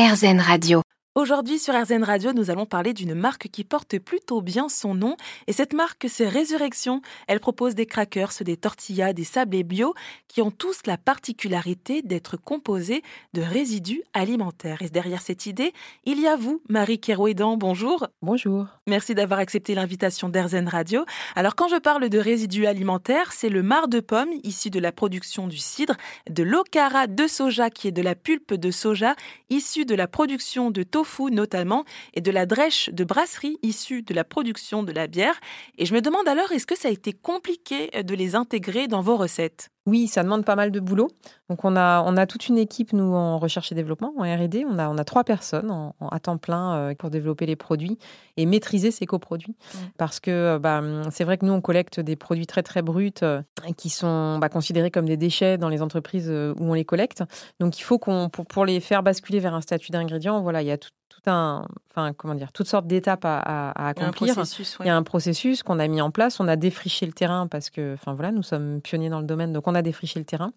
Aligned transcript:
RZN 0.00 0.40
Radio. 0.40 0.89
Aujourd'hui 1.16 1.58
sur 1.58 1.74
RZN 1.74 2.04
Radio, 2.04 2.32
nous 2.32 2.52
allons 2.52 2.66
parler 2.66 2.94
d'une 2.94 3.14
marque 3.14 3.48
qui 3.48 3.64
porte 3.64 3.98
plutôt 3.98 4.42
bien 4.42 4.68
son 4.68 4.94
nom. 4.94 5.16
Et 5.48 5.52
cette 5.52 5.72
marque, 5.72 6.06
c'est 6.08 6.28
Résurrection. 6.28 7.02
Elle 7.26 7.40
propose 7.40 7.74
des 7.74 7.84
crackers, 7.84 8.30
des 8.42 8.56
tortillas, 8.56 9.12
des 9.12 9.24
sablés 9.24 9.64
bio 9.64 9.92
qui 10.28 10.40
ont 10.40 10.52
tous 10.52 10.82
la 10.86 10.96
particularité 10.96 12.02
d'être 12.02 12.36
composés 12.36 13.02
de 13.32 13.42
résidus 13.42 14.04
alimentaires. 14.14 14.82
Et 14.82 14.88
derrière 14.88 15.20
cette 15.20 15.46
idée, 15.46 15.72
il 16.04 16.20
y 16.20 16.28
a 16.28 16.36
vous, 16.36 16.62
Marie 16.68 17.00
Kerouédan. 17.00 17.56
Bonjour. 17.56 18.06
Bonjour. 18.22 18.66
Merci 18.86 19.16
d'avoir 19.16 19.40
accepté 19.40 19.74
l'invitation 19.74 20.28
d'RZN 20.28 20.68
Radio. 20.68 21.04
Alors 21.34 21.56
quand 21.56 21.66
je 21.66 21.80
parle 21.80 22.08
de 22.08 22.18
résidus 22.20 22.66
alimentaires, 22.66 23.32
c'est 23.32 23.48
le 23.48 23.64
marc 23.64 23.88
de 23.88 23.98
pomme 23.98 24.30
issu 24.44 24.70
de 24.70 24.78
la 24.78 24.92
production 24.92 25.48
du 25.48 25.58
cidre, 25.58 25.96
de 26.30 26.44
l'okara 26.44 27.08
de 27.08 27.26
soja 27.26 27.68
qui 27.68 27.88
est 27.88 27.92
de 27.92 28.02
la 28.02 28.14
pulpe 28.14 28.54
de 28.54 28.70
soja 28.70 29.16
issue 29.48 29.84
de 29.84 29.96
la 29.96 30.06
production 30.06 30.70
de 30.70 30.84
tofu 30.84 31.00
notamment, 31.30 31.84
et 32.14 32.20
de 32.20 32.30
la 32.30 32.46
drèche 32.46 32.90
de 32.92 33.04
brasserie 33.04 33.58
issue 33.62 34.02
de 34.02 34.14
la 34.14 34.24
production 34.24 34.82
de 34.82 34.92
la 34.92 35.06
bière. 35.06 35.40
Et 35.78 35.86
je 35.86 35.94
me 35.94 36.00
demande 36.00 36.28
alors, 36.28 36.52
est-ce 36.52 36.66
que 36.66 36.78
ça 36.78 36.88
a 36.88 36.90
été 36.90 37.12
compliqué 37.12 37.90
de 38.02 38.14
les 38.14 38.34
intégrer 38.34 38.88
dans 38.88 39.00
vos 39.00 39.16
recettes? 39.16 39.70
Oui, 39.86 40.08
ça 40.08 40.22
demande 40.22 40.44
pas 40.44 40.56
mal 40.56 40.70
de 40.70 40.78
boulot. 40.78 41.08
Donc 41.48 41.64
on 41.64 41.74
a, 41.74 42.02
on 42.06 42.16
a 42.16 42.26
toute 42.26 42.48
une 42.48 42.58
équipe, 42.58 42.92
nous, 42.92 43.14
en 43.14 43.38
recherche 43.38 43.72
et 43.72 43.74
développement, 43.74 44.12
en 44.18 44.22
RD. 44.22 44.64
On 44.68 44.78
a, 44.78 44.88
on 44.88 44.98
a 44.98 45.04
trois 45.04 45.24
personnes 45.24 45.70
en, 45.70 45.94
à 46.12 46.20
temps 46.20 46.36
plein 46.36 46.74
euh, 46.74 46.94
pour 46.94 47.10
développer 47.10 47.46
les 47.46 47.56
produits 47.56 47.98
et 48.36 48.44
maîtriser 48.44 48.90
ces 48.90 49.06
coproduits. 49.06 49.56
Mmh. 49.74 49.78
Parce 49.96 50.20
que 50.20 50.30
euh, 50.30 50.58
bah, 50.58 50.82
c'est 51.10 51.24
vrai 51.24 51.38
que 51.38 51.46
nous, 51.46 51.52
on 51.52 51.62
collecte 51.62 51.98
des 51.98 52.14
produits 52.14 52.46
très 52.46 52.62
très 52.62 52.82
bruts 52.82 53.10
euh, 53.22 53.42
qui 53.76 53.88
sont 53.88 54.38
bah, 54.38 54.50
considérés 54.50 54.90
comme 54.90 55.06
des 55.06 55.16
déchets 55.16 55.56
dans 55.56 55.70
les 55.70 55.80
entreprises 55.80 56.30
où 56.30 56.64
on 56.64 56.74
les 56.74 56.84
collecte. 56.84 57.24
Donc 57.58 57.78
il 57.78 57.82
faut 57.82 57.98
qu'on, 57.98 58.28
pour, 58.28 58.46
pour 58.46 58.66
les 58.66 58.80
faire 58.80 59.02
basculer 59.02 59.40
vers 59.40 59.54
un 59.54 59.60
statut 59.62 59.92
d'ingrédient, 59.92 60.42
voilà, 60.42 60.62
il 60.62 60.68
y 60.68 60.72
a 60.72 60.78
tout, 60.78 60.90
un, 61.26 61.66
enfin 61.90 62.12
comment 62.12 62.34
dire, 62.34 62.52
toutes 62.52 62.68
sortes 62.68 62.86
d'étapes 62.86 63.24
à, 63.24 63.70
accomplir. 63.88 64.34
Il 64.80 64.86
y 64.86 64.88
a 64.88 64.96
un 64.96 65.02
processus, 65.02 65.62
qu'on 65.62 65.78
a 65.78 65.88
mis 65.88 66.00
en 66.00 66.10
place. 66.10 66.40
On 66.40 66.48
a 66.48 66.56
défriché 66.56 67.06
le 67.06 67.12
terrain 67.12 67.46
parce 67.46 67.70
que, 67.70 67.94
enfin 67.94 68.14
voilà, 68.14 68.32
nous 68.32 68.42
sommes 68.42 68.80
pionniers 68.80 69.10
dans 69.10 69.20
le 69.20 69.26
domaine, 69.26 69.52
donc 69.52 69.66
on 69.68 69.74
a 69.74 69.82
défriché 69.82 70.18
le 70.18 70.24
terrain. 70.24 70.52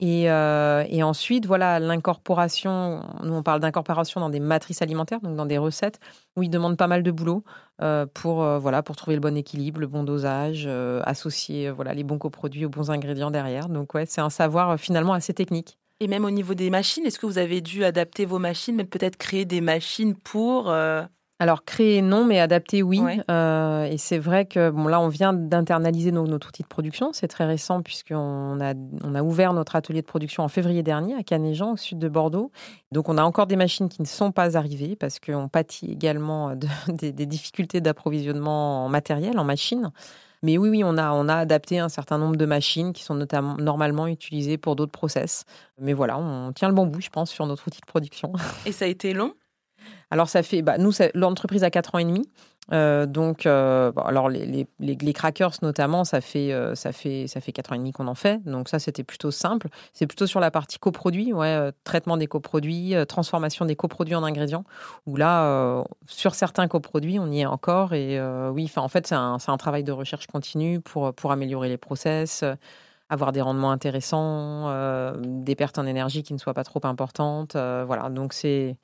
Et, 0.00 0.28
euh, 0.28 0.84
et 0.88 1.04
ensuite, 1.04 1.46
voilà, 1.46 1.78
l'incorporation. 1.78 3.02
Nous, 3.22 3.34
on 3.34 3.42
parle 3.44 3.60
d'incorporation 3.60 4.20
dans 4.20 4.30
des 4.30 4.40
matrices 4.40 4.82
alimentaires, 4.82 5.20
donc 5.20 5.36
dans 5.36 5.46
des 5.46 5.58
recettes 5.58 6.00
où 6.36 6.42
il 6.42 6.50
demande 6.50 6.76
pas 6.76 6.88
mal 6.88 7.04
de 7.04 7.10
boulot 7.12 7.44
euh, 7.82 8.06
pour 8.12 8.42
euh, 8.42 8.58
voilà 8.58 8.82
pour 8.82 8.96
trouver 8.96 9.14
le 9.14 9.20
bon 9.20 9.36
équilibre, 9.36 9.80
le 9.80 9.86
bon 9.86 10.02
dosage, 10.02 10.68
associer 11.04 11.70
voilà 11.70 11.94
les 11.94 12.02
bons 12.02 12.18
coproduits 12.18 12.64
aux 12.64 12.70
bons 12.70 12.90
ingrédients 12.90 13.30
derrière. 13.30 13.68
Donc 13.68 13.94
ouais, 13.94 14.04
c'est 14.06 14.20
un 14.20 14.30
savoir 14.30 14.76
finalement 14.76 15.12
assez 15.12 15.34
technique. 15.34 15.78
Et 16.02 16.08
même 16.08 16.24
au 16.24 16.32
niveau 16.32 16.54
des 16.54 16.68
machines, 16.68 17.06
est-ce 17.06 17.20
que 17.20 17.26
vous 17.26 17.38
avez 17.38 17.60
dû 17.60 17.84
adapter 17.84 18.24
vos 18.24 18.40
machines, 18.40 18.74
même 18.74 18.88
peut-être 18.88 19.16
créer 19.16 19.44
des 19.44 19.60
machines 19.60 20.16
pour 20.16 20.68
euh, 20.68 21.04
alors 21.38 21.64
créer 21.64 22.02
non, 22.02 22.24
mais 22.24 22.40
adapter 22.40 22.82
oui. 22.82 23.00
Euh, 23.30 23.84
et 23.84 23.98
c'est 23.98 24.18
vrai 24.18 24.46
que 24.46 24.70
bon 24.70 24.88
là 24.88 25.00
on 25.00 25.06
vient 25.06 25.32
d'internaliser 25.32 26.10
notre 26.10 26.48
outil 26.48 26.64
de 26.64 26.68
production. 26.68 27.12
C'est 27.12 27.28
très 27.28 27.44
récent 27.44 27.82
puisqu'on 27.82 28.60
a 28.60 28.74
on 29.04 29.14
a 29.14 29.22
ouvert 29.22 29.52
notre 29.52 29.76
atelier 29.76 30.02
de 30.02 30.06
production 30.06 30.42
en 30.42 30.48
février 30.48 30.82
dernier 30.82 31.14
à 31.14 31.22
Canéjean 31.22 31.72
au 31.72 31.76
sud 31.76 32.00
de 32.00 32.08
Bordeaux. 32.08 32.50
Donc 32.90 33.08
on 33.08 33.16
a 33.16 33.22
encore 33.22 33.46
des 33.46 33.56
machines 33.56 33.88
qui 33.88 34.02
ne 34.02 34.06
sont 34.08 34.32
pas 34.32 34.56
arrivées 34.56 34.96
parce 34.96 35.20
qu'on 35.20 35.48
pâtit 35.48 35.86
également 35.86 36.54
des, 36.88 37.12
des 37.12 37.26
difficultés 37.26 37.80
d'approvisionnement 37.80 38.84
en 38.84 38.88
matériel, 38.88 39.38
en 39.38 39.44
machines. 39.44 39.92
Mais 40.42 40.58
oui, 40.58 40.70
oui, 40.70 40.82
on 40.84 40.98
a, 40.98 41.12
on 41.12 41.28
a 41.28 41.36
adapté 41.36 41.78
un 41.78 41.88
certain 41.88 42.18
nombre 42.18 42.36
de 42.36 42.46
machines 42.46 42.92
qui 42.92 43.04
sont 43.04 43.14
notamment 43.14 43.56
normalement 43.58 44.08
utilisées 44.08 44.58
pour 44.58 44.74
d'autres 44.74 44.92
process. 44.92 45.44
Mais 45.80 45.92
voilà, 45.92 46.18
on 46.18 46.52
tient 46.52 46.68
le 46.68 46.74
bon 46.74 46.86
bout, 46.86 47.00
je 47.00 47.10
pense, 47.10 47.30
sur 47.30 47.46
notre 47.46 47.66
outil 47.68 47.80
de 47.80 47.86
production. 47.86 48.32
Et 48.66 48.72
ça 48.72 48.86
a 48.86 48.88
été 48.88 49.14
long? 49.14 49.34
Alors 50.10 50.28
ça 50.28 50.42
fait, 50.42 50.62
bah, 50.62 50.78
nous, 50.78 50.92
l'entreprise 51.14 51.64
a 51.64 51.70
4 51.70 51.94
ans 51.94 51.98
et 51.98 52.04
demi. 52.04 52.28
Euh, 52.70 53.06
donc, 53.06 53.44
euh, 53.44 53.90
alors 53.96 54.28
les, 54.28 54.66
crackers 55.12 55.52
notamment, 55.62 56.04
ça 56.04 56.20
fait, 56.20 56.52
euh, 56.52 56.74
ça 56.74 56.92
fait, 56.92 57.26
ça 57.26 57.40
fait 57.40 57.52
4 57.52 57.72
ans 57.72 57.74
et 57.74 57.78
demi 57.78 57.92
qu'on 57.92 58.06
en 58.06 58.14
fait. 58.14 58.42
Donc 58.44 58.68
ça, 58.68 58.78
c'était 58.78 59.02
plutôt 59.02 59.30
simple. 59.30 59.68
C'est 59.92 60.06
plutôt 60.06 60.26
sur 60.26 60.40
la 60.40 60.50
partie 60.50 60.78
coproduits, 60.78 61.32
ouais, 61.32 61.72
traitement 61.84 62.16
des 62.16 62.26
coproduits, 62.26 62.94
transformation 63.08 63.64
des 63.64 63.76
coproduits 63.76 64.14
en 64.14 64.22
ingrédients. 64.22 64.64
Où 65.06 65.16
là, 65.16 65.84
sur 66.06 66.34
certains 66.34 66.68
coproduits, 66.68 67.18
on 67.18 67.30
y 67.30 67.40
est 67.40 67.46
encore. 67.46 67.94
Et 67.94 68.20
oui, 68.50 68.70
en 68.76 68.88
fait, 68.88 69.06
c'est 69.06 69.14
un, 69.14 69.38
un, 69.46 69.56
travail 69.56 69.84
de 69.84 69.92
recherche 69.92 70.26
continue 70.26 70.80
pour, 70.80 71.12
pour 71.14 71.32
améliorer 71.32 71.68
les 71.68 71.78
process 71.78 72.44
avoir 73.08 73.32
des 73.32 73.42
rendements 73.42 73.72
intéressants, 73.72 74.72
des 75.20 75.54
pertes 75.54 75.76
en 75.78 75.84
énergie 75.84 76.22
qui 76.22 76.32
ne 76.32 76.38
soient 76.38 76.54
pas 76.54 76.64
trop 76.64 76.80
importantes. 76.84 77.52
voilà, 77.54 78.08
donc 78.08 78.32
c'est 78.32 78.78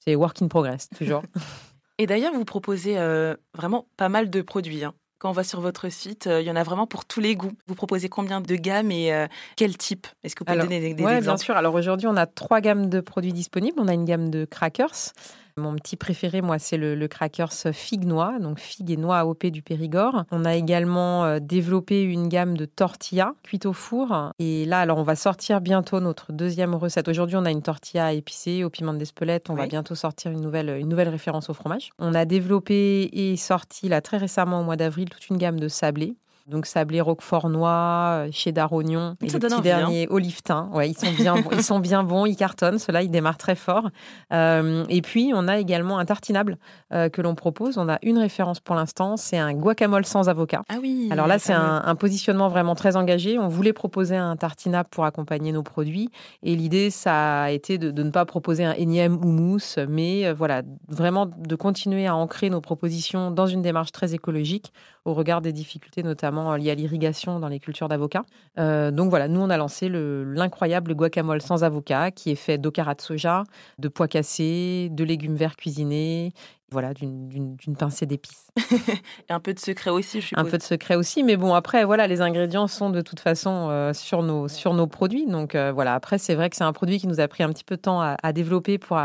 c'est 0.00 0.16
work 0.16 0.42
in 0.42 0.48
progress, 0.48 0.88
toujours. 0.90 1.22
Et 1.98 2.06
d'ailleurs, 2.06 2.32
vous 2.32 2.44
proposez 2.44 2.98
euh, 2.98 3.34
vraiment 3.54 3.86
pas 3.96 4.08
mal 4.08 4.30
de 4.30 4.42
produits. 4.42 4.84
Hein. 4.84 4.94
Quand 5.18 5.30
on 5.30 5.32
va 5.32 5.44
sur 5.44 5.60
votre 5.60 5.88
site, 5.88 6.26
euh, 6.26 6.40
il 6.40 6.46
y 6.46 6.50
en 6.50 6.56
a 6.56 6.64
vraiment 6.64 6.86
pour 6.86 7.04
tous 7.04 7.20
les 7.20 7.36
goûts. 7.36 7.52
Vous 7.68 7.76
proposez 7.76 8.08
combien 8.08 8.40
de 8.40 8.54
gammes 8.56 8.90
et 8.90 9.12
euh, 9.12 9.28
quel 9.56 9.76
type? 9.76 10.08
Est-ce 10.24 10.34
que 10.34 10.40
vous 10.40 10.46
pouvez 10.46 10.58
donner 10.58 10.80
des, 10.80 10.94
des 10.94 11.04
ouais, 11.04 11.18
exemples? 11.18 11.36
bien 11.36 11.44
sûr. 11.44 11.56
Alors 11.56 11.74
aujourd'hui, 11.74 12.08
on 12.08 12.16
a 12.16 12.26
trois 12.26 12.60
gammes 12.60 12.88
de 12.88 13.00
produits 13.00 13.32
disponibles. 13.32 13.78
On 13.78 13.86
a 13.86 13.94
une 13.94 14.04
gamme 14.04 14.30
de 14.30 14.44
crackers. 14.44 15.12
Mon 15.56 15.74
petit 15.76 15.96
préféré, 15.96 16.42
moi, 16.42 16.58
c'est 16.58 16.76
le, 16.76 17.06
crackers 17.08 17.52
figue 17.72 18.04
noix, 18.04 18.38
donc 18.38 18.58
figue 18.58 18.90
et 18.90 18.96
noix 18.96 19.18
AOP 19.18 19.46
du 19.46 19.62
Périgord. 19.62 20.24
On 20.30 20.44
a 20.44 20.54
également 20.54 21.24
euh, 21.24 21.38
développé 21.40 22.02
une 22.02 22.28
gamme 22.28 22.56
de 22.56 22.64
tortillas 22.64 23.32
cuites 23.42 23.66
au 23.66 23.72
four. 23.72 24.32
Et 24.38 24.64
là, 24.64 24.80
alors, 24.80 24.98
on 24.98 25.02
va 25.02 25.16
sortir 25.16 25.60
bientôt 25.60 26.00
notre 26.00 26.32
deuxième 26.32 26.74
recette. 26.74 27.08
Aujourd'hui, 27.08 27.36
on 27.36 27.44
a 27.44 27.50
une 27.50 27.62
tortilla 27.62 28.12
épicée 28.12 28.64
au 28.64 28.70
piment 28.70 28.94
d'Espelette. 28.94 29.50
On 29.50 29.54
va 29.54 29.66
bientôt 29.66 29.94
sortir 29.94 30.30
une 30.32 30.40
nouvelle, 30.40 30.70
une 30.78 30.88
nouvelle 30.88 31.08
référence 31.08 31.50
au 31.50 31.54
fromage. 31.54 31.90
On 31.98 32.14
a 32.14 32.24
développé 32.24 33.10
et 33.12 33.36
sorti, 33.36 33.88
là, 33.88 34.00
très 34.00 34.16
récemment, 34.16 34.60
au 34.60 34.64
mois 34.64 34.76
d'avril, 34.76 35.08
toute 35.08 35.28
une 35.28 35.36
gamme 35.36 35.60
de 35.60 35.68
sablés. 35.68 36.16
Donc 36.46 36.66
sablé 36.66 37.00
roquefort 37.00 37.48
noix, 37.48 38.26
cheddar 38.32 38.72
oignon 38.72 39.16
et 39.22 39.26
le 39.28 39.38
petit 39.38 39.54
hein. 39.54 39.60
dernier 39.60 40.06
olive 40.10 40.40
Ouais, 40.72 40.90
ils 40.90 40.98
sont 40.98 41.12
bien, 41.12 41.40
bons, 41.40 41.50
ils 41.52 41.62
sont 41.62 41.78
bien 41.78 42.02
bons, 42.02 42.26
ils 42.26 42.36
cartonnent. 42.36 42.78
Cela, 42.78 43.02
ils 43.02 43.10
démarrent 43.10 43.38
très 43.38 43.54
fort. 43.54 43.90
Euh, 44.32 44.84
et 44.88 45.02
puis 45.02 45.32
on 45.34 45.48
a 45.48 45.58
également 45.58 45.98
un 45.98 46.04
tartinable 46.04 46.58
euh, 46.92 47.08
que 47.08 47.22
l'on 47.22 47.34
propose. 47.34 47.78
On 47.78 47.88
a 47.88 47.98
une 48.02 48.18
référence 48.18 48.60
pour 48.60 48.74
l'instant, 48.74 49.16
c'est 49.16 49.38
un 49.38 49.52
guacamole 49.52 50.04
sans 50.04 50.28
avocat. 50.28 50.62
Ah 50.68 50.76
oui. 50.80 51.08
Alors 51.10 51.26
là, 51.26 51.38
c'est 51.38 51.52
un, 51.52 51.94
positionnement 51.94 52.48
vraiment 52.48 52.74
très 52.74 52.96
engagé. 52.96 53.38
On 53.38 53.48
voulait 53.48 53.72
proposer 53.72 54.16
un 54.16 54.36
tartinable 54.36 54.88
pour 54.90 55.04
accompagner 55.04 55.52
nos 55.52 55.62
produits, 55.62 56.10
et 56.42 56.56
l'idée, 56.56 56.90
ça 56.90 57.42
a 57.42 57.50
été 57.50 57.78
de, 57.78 58.02
ne 58.02 58.10
pas 58.10 58.24
proposer 58.24 58.64
un 58.64 58.72
énième 58.72 59.22
houmous, 59.24 59.78
mais 59.88 60.26
euh, 60.26 60.34
voilà, 60.34 60.62
vraiment 60.88 61.26
de 61.26 61.54
continuer 61.54 62.06
à 62.06 62.16
ancrer 62.16 62.50
nos 62.50 62.60
propositions 62.60 63.30
dans 63.30 63.46
une 63.46 63.62
démarche 63.62 63.92
très 63.92 64.14
écologique 64.14 64.72
au 65.04 65.14
regard 65.14 65.40
des 65.40 65.52
difficultés 65.52 66.02
notamment 66.02 66.31
liées 66.56 66.70
à 66.70 66.74
l'irrigation 66.74 67.40
dans 67.40 67.48
les 67.48 67.60
cultures 67.60 67.88
d'avocats. 67.88 68.24
Euh, 68.58 68.90
donc 68.90 69.10
voilà, 69.10 69.28
nous 69.28 69.40
on 69.40 69.50
a 69.50 69.56
lancé 69.56 69.88
l'incroyable 69.88 70.94
guacamole 70.94 71.42
sans 71.42 71.64
avocat 71.64 72.10
qui 72.10 72.30
est 72.30 72.36
fait 72.36 72.58
d'ocara 72.58 72.94
de 72.94 73.00
soja, 73.00 73.44
de 73.78 73.88
pois 73.88 74.08
cassés, 74.08 74.88
de 74.90 75.04
légumes 75.04 75.36
verts 75.36 75.56
cuisinés 75.56 76.32
voilà, 76.70 76.94
d'une 76.94 77.76
pincée 77.78 78.06
d'épices. 78.06 78.48
Et 79.28 79.32
un 79.32 79.40
peu 79.40 79.52
de 79.52 79.58
secret 79.58 79.90
aussi, 79.90 80.22
je 80.22 80.28
suppose. 80.28 80.42
Un 80.44 80.50
peu 80.50 80.56
de 80.56 80.62
secret 80.62 80.94
aussi, 80.94 81.22
mais 81.22 81.36
bon, 81.36 81.52
après, 81.52 81.84
voilà, 81.84 82.06
les 82.06 82.22
ingrédients 82.22 82.66
sont 82.66 82.88
de 82.88 83.02
toute 83.02 83.20
façon 83.20 83.68
euh, 83.70 83.92
sur, 83.92 84.22
nos, 84.22 84.48
sur 84.48 84.72
nos 84.72 84.86
produits. 84.86 85.26
Donc 85.26 85.54
euh, 85.54 85.70
voilà, 85.70 85.94
après, 85.94 86.16
c'est 86.16 86.34
vrai 86.34 86.48
que 86.48 86.56
c'est 86.56 86.64
un 86.64 86.72
produit 86.72 86.98
qui 86.98 87.06
nous 87.06 87.20
a 87.20 87.28
pris 87.28 87.42
un 87.42 87.50
petit 87.50 87.64
peu 87.64 87.76
de 87.76 87.82
temps 87.82 88.00
à, 88.00 88.16
à 88.22 88.32
développer 88.32 88.78
pour, 88.78 88.98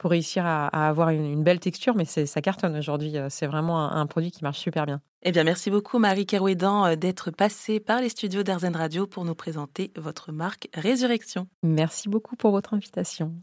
pour 0.00 0.12
réussir 0.12 0.46
à, 0.46 0.66
avoir 0.88 1.10
une, 1.10 1.44
belle 1.44 1.60
texture, 1.60 1.94
mais 1.94 2.06
ça 2.06 2.40
cartonne 2.40 2.74
aujourd'hui. 2.74 3.18
Euh, 3.18 3.26
c'est 3.28 3.46
vraiment 3.46 3.92
un, 3.92 4.06
produit 4.06 4.30
qui 4.30 4.42
marche 4.42 4.58
super 4.58 4.86
bien. 4.86 5.02
Eh 5.22 5.30
bien, 5.30 5.44
merci 5.44 5.70
beaucoup 5.70 5.98
Marie 5.98 6.24
Kerouédan 6.24 6.86
euh, 6.86 6.96
d'être 6.96 7.30
passée 7.30 7.80
par 7.80 8.00
les 8.00 8.08
studios 8.08 8.42
d'Arzen 8.42 8.74
Radio 8.74 9.06
pour 9.06 9.26
nous 9.26 9.34
présenter 9.34 9.92
votre 9.96 10.32
marque 10.32 10.68
Résurrection. 10.72 11.48
Merci 11.62 12.08
beaucoup 12.08 12.34
pour 12.34 12.50
votre 12.50 12.72
invitation. 12.72 13.34